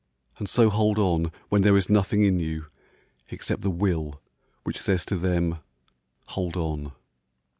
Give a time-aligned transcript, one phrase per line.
[0.39, 2.65] And so hold on when there is nothing in you
[3.29, 4.19] Except the Will
[4.63, 5.59] which says to them:
[6.29, 6.93] 'Hold on!'